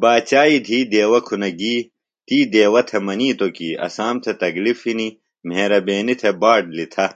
باچائی 0.00 0.56
دہی 0.64 0.80
دیوہ 0.92 1.20
کُھنہ 1.26 1.50
گی۔ 1.58 1.76
تی 2.26 2.38
دیوہ 2.52 2.80
تھےۡ 2.88 3.02
منِیتوۡ 3.06 3.52
کی 3.56 3.68
اسام 3.86 4.14
تھےۡ 4.22 4.36
تکلِف 4.40 4.80
ہِنیۡ، 4.86 5.16
مہربینی 5.48 6.14
تھےۡ 6.20 6.36
باٹ 6.40 6.62
لِتھہ۔ 6.76 7.06